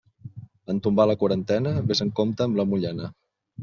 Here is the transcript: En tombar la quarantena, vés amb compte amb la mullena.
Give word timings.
En 0.75 0.79
tombar 0.87 1.05
la 1.11 1.17
quarantena, 1.25 1.77
vés 1.93 2.05
amb 2.09 2.19
compte 2.23 2.51
amb 2.51 2.63
la 2.63 2.71
mullena. 2.75 3.17